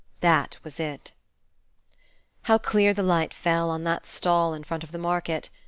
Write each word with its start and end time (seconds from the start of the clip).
that 0.21 0.57
was 0.63 0.79
it. 0.79 1.11
How 2.49 2.57
clear 2.57 2.91
the 2.91 3.03
light 3.03 3.35
fell 3.35 3.69
on 3.69 3.83
that 3.83 4.07
stall 4.07 4.55
in 4.55 4.63
front 4.63 4.83
of 4.83 4.91
the 4.91 4.97
market! 4.97 5.51